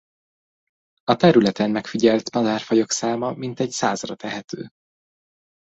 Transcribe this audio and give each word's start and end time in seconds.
A 1.03 1.15
területen 1.15 1.69
megfigyelt 1.69 2.33
madárfajok 2.33 2.91
száma 2.91 3.31
mintegy 3.31 3.71
százra 3.71 4.15
tehető. 4.15 4.69